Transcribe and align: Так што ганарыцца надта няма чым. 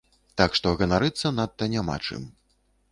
Так 0.41 0.55
што 0.59 0.71
ганарыцца 0.79 1.33
надта 1.41 1.71
няма 1.77 2.01
чым. 2.07 2.29